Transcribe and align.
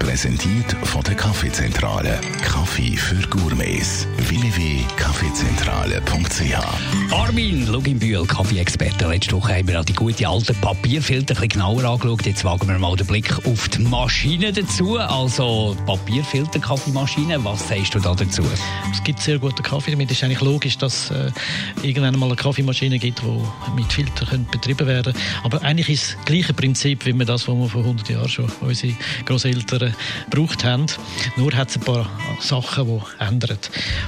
Präsentiert 0.00 0.72
von 0.82 1.04
der 1.04 1.14
Kaffeezentrale. 1.14 2.20
Kaffee 2.42 2.96
für 2.96 3.20
Gourmets. 3.28 4.08
www.kaffeezentrale.ch 4.16 7.12
Armin 7.12 7.66
Luginbühl, 7.66 8.26
Kaffee-Experte. 8.26 9.06
Letzte 9.06 9.36
Woche 9.36 9.54
haben 9.54 9.68
wir 9.68 9.78
auch 9.78 9.84
die 9.84 9.92
gute 9.92 10.26
alten 10.26 10.56
Papierfilter 10.56 11.34
ein 11.34 11.40
bisschen 11.40 11.50
genauer 11.50 11.84
angeschaut. 11.84 12.24
Jetzt 12.24 12.44
wagen 12.44 12.66
wir 12.66 12.78
mal 12.78 12.96
den 12.96 13.06
Blick 13.06 13.46
auf 13.46 13.68
die 13.68 13.82
Maschine 13.82 14.52
dazu. 14.52 14.98
Also 14.98 15.76
Papierfilter-Kaffeemaschine. 15.86 17.44
Was 17.44 17.68
sagst 17.68 17.94
du 17.94 18.00
da 18.00 18.14
dazu? 18.14 18.42
Es 18.90 19.04
gibt 19.04 19.20
sehr 19.20 19.38
guten 19.38 19.62
Kaffee 19.62 19.90
damit. 19.92 20.10
Es 20.10 20.16
ist 20.16 20.24
eigentlich 20.24 20.40
logisch, 20.40 20.78
dass 20.78 21.10
äh, 21.10 21.30
irgendwann 21.82 22.18
mal 22.18 22.26
eine 22.26 22.36
Kaffeemaschine 22.36 22.98
gibt, 22.98 23.20
die 23.20 23.76
mit 23.76 23.92
Filtern 23.92 24.28
können 24.28 24.46
betrieben 24.50 24.86
werden 24.86 25.12
Aber 25.44 25.60
eigentlich 25.62 25.90
ist 25.90 26.16
das 26.16 26.24
gleiche 26.24 26.54
Prinzip, 26.54 27.04
wie 27.04 27.12
wir 27.12 27.26
das, 27.26 27.46
was 27.46 27.54
wir 27.54 27.68
vor 27.68 27.82
100 27.82 28.08
Jahren 28.08 28.28
schon 28.28 28.50
unsere 28.60 28.94
Großeltern 29.26 29.89
gebraucht 30.30 30.64
haben. 30.64 30.86
Nur 31.36 31.52
hat 31.52 31.70
es 31.70 31.76
ein 31.76 31.82
paar 31.82 32.08
Sachen, 32.40 32.86
die 32.86 33.24
ändern. 33.24 33.58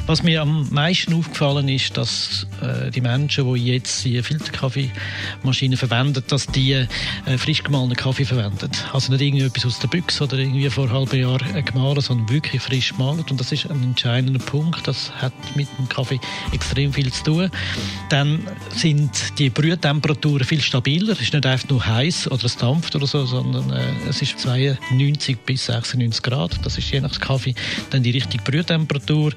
Was 0.07 0.23
mir 0.23 0.43
am 0.43 0.69
meisten 0.71 1.15
aufgefallen 1.15 1.69
ist, 1.69 1.97
dass 1.97 2.47
äh, 2.61 2.91
die 2.91 3.01
Menschen, 3.01 3.53
die 3.55 3.67
jetzt 3.67 4.05
die 4.05 4.23
Filterkaffeemaschine 4.23 5.77
verwenden, 5.77 6.23
dass 6.29 6.47
die 6.47 6.73
äh, 6.73 6.87
frisch 7.39 7.63
gemahlenen 7.63 7.97
Kaffee 7.97 8.25
verwenden. 8.25 8.71
Also 8.93 9.13
nicht 9.13 9.23
irgendwie 9.23 9.45
etwas 9.45 9.67
aus 9.67 9.79
der 9.79 9.89
Büchse 9.89 10.25
oder 10.25 10.39
irgendwie 10.39 10.69
vor 10.71 10.91
halben 10.91 11.21
Jahr 11.21 11.41
äh, 11.55 11.63
gemahlen, 11.63 12.01
sondern 12.01 12.29
wirklich 12.29 12.63
frisch 12.63 12.91
gemahlen. 12.91 13.25
Und 13.29 13.41
das 13.41 13.53
ist 13.53 13.71
ein 13.71 13.83
entscheidender 13.83 14.41
Punkt. 14.41 14.87
Das 14.87 15.11
hat 15.13 15.33
mit 15.55 15.69
dem 15.79 15.89
Kaffee 15.89 16.21
extrem 16.53 16.93
viel 16.93 17.13
zu 17.13 17.25
tun. 17.25 17.51
Dann 18.09 18.47
sind 18.75 19.39
die 19.39 19.51
Brühtemperaturen 19.51 20.45
viel 20.45 20.61
stabiler. 20.61 21.13
Es 21.13 21.21
ist 21.21 21.33
nicht 21.33 21.47
einfach 21.47 21.69
nur 21.69 21.85
heiß 21.85 22.31
oder 22.31 22.45
es 22.45 22.57
dampft 22.57 22.95
oder 22.97 23.07
so, 23.07 23.25
sondern 23.27 23.71
es 24.09 24.23
ist 24.23 24.39
92 24.39 25.39
bis 25.41 25.71
96 25.73 26.23
Grad. 26.23 26.59
Das 26.65 26.79
ist 26.79 26.91
je 26.91 27.01
nach 27.01 27.19
Kaffee 27.19 27.55
dann 27.91 28.03
die 28.03 28.11
richtige 28.11 28.43
Brühtemperatur. 28.43 29.33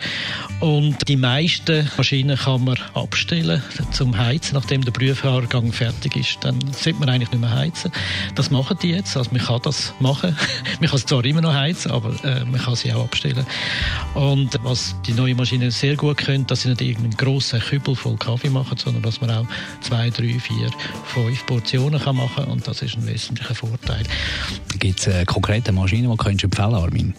Und 0.60 1.08
die 1.08 1.18
meisten 1.18 1.90
Maschinen 1.98 2.38
kann 2.38 2.64
man 2.64 2.78
abstellen 2.94 3.62
zum 3.92 4.18
Heizen, 4.18 4.56
nachdem 4.56 4.84
der 4.84 4.92
Brühfahrgang 4.92 5.72
fertig 5.72 6.16
ist. 6.16 6.38
Dann 6.42 6.60
sollte 6.72 7.00
man 7.00 7.10
eigentlich 7.10 7.32
nicht 7.32 7.42
mehr 7.42 7.54
heizen. 7.54 7.92
Das 8.36 8.52
machen 8.52 8.78
die 8.82 8.92
jetzt. 8.92 9.16
Also 9.18 9.32
man 9.32 9.42
kann 9.42 9.62
das 9.64 9.94
machen. 10.00 10.36
man 10.80 10.90
kann 10.90 10.98
es 10.98 11.06
zwar 11.06 11.24
immer 11.26 11.42
noch 11.42 11.54
heizen, 11.54 11.92
aber 11.92 12.14
äh, 12.24 12.46
man 12.46 12.62
kann 12.62 12.76
sie 12.76 12.94
auch 12.94 13.06
abstellen. 13.06 13.46
Und 14.14 14.58
was 14.64 14.96
die 15.08 15.14
neue 15.14 15.36
Maschine 15.36 15.72
sehr 15.72 15.96
gut 15.96 16.18
können, 16.18 16.48
dass 16.48 16.62
sie 16.62 16.70
nicht 16.70 16.82
irgendeinen 16.82 17.18
grossen 17.18 17.60
Kübel 17.60 17.96
voll 17.96 18.18
Kaffee 18.18 18.50
machen, 18.50 18.78
sondern 18.78 19.04
dass 19.04 19.22
man 19.22 19.32
auch 19.32 19.46
zwei, 19.82 20.10
drei, 20.10 20.40
vier, 20.40 20.70
fünf 21.06 21.46
Portionen 21.46 22.00
kann 22.00 22.16
machen 22.16 22.46
und 22.46 22.68
das 22.68 22.82
ist 22.82 22.96
ein 22.96 23.06
wesentlicher 23.08 23.56
Vorteil. 23.56 24.04
Gibt 24.80 25.00
es 25.00 25.08
äh, 25.08 25.26
konkrete 25.26 25.72
Maschinen, 25.72 26.12
die 26.12 26.18
könntest 26.26 26.44
du 26.44 26.48
empfehlen, 26.48 26.74
Armin? 26.74 27.14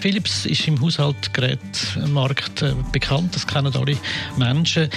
Philips 0.00 0.46
ist 0.46 0.66
im 0.66 0.80
Haushaltgerätmarkt 0.80 2.62
äh, 2.62 2.74
bekannt, 2.90 3.34
das 3.34 3.46
kennen 3.46 3.74
alle 3.74 3.96
Menschen. 4.38 4.88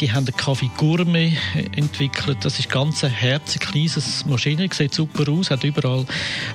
Die 0.00 0.10
haben 0.10 0.24
den 0.24 0.34
Kaffee 0.34 0.70
Gourmet 0.78 1.36
entwickelt. 1.76 2.38
Das 2.40 2.58
ist 2.58 2.70
ganz 2.70 3.04
ein 3.04 3.10
herzig 3.10 3.60
kleines 3.60 4.24
Maschine, 4.24 4.68
sieht 4.72 4.94
super 4.94 5.30
aus, 5.30 5.50
hat 5.50 5.62
überall 5.62 6.06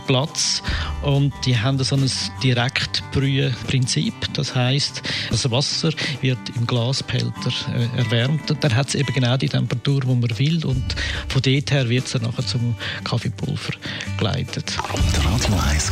Platz 0.07 0.63
und 1.03 1.31
die 1.45 1.57
haben 1.57 1.81
so 1.83 1.95
ein 1.95 2.09
Direktbrühprinzip. 2.43 4.13
Das 4.33 4.55
heißt, 4.55 5.03
das 5.29 5.51
Wasser 5.51 5.91
wird 6.21 6.39
im 6.55 6.65
Glasbehälter 6.65 7.51
äh, 7.75 7.99
erwärmt. 7.99 8.55
Dann 8.61 8.75
hat 8.75 8.87
es 8.87 8.95
eben 8.95 9.13
genau 9.13 9.37
die 9.37 9.49
Temperatur, 9.49 10.01
die 10.01 10.07
man 10.07 10.39
will 10.39 10.65
und 10.65 10.95
von 11.27 11.41
dort 11.41 11.71
her 11.71 11.87
wird 11.87 12.05
es 12.05 12.13
dann 12.13 12.23
nachher 12.23 12.45
zum 12.45 12.75
Kaffeepulver 13.03 13.73
geleitet. 14.17 14.73
Die 15.15 15.27
Radio 15.27 15.59
1 15.69 15.91